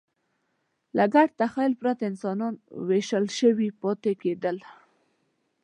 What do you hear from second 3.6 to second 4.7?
پاتې کېدل.